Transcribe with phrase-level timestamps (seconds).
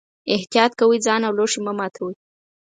[0.35, 2.15] احتیاط کوئ، ځان او لوښي مه ماتوئ.